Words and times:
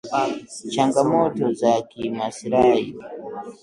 Changamoto 0.73 1.45
za 1.59 1.73
kimaslahi 1.89 2.89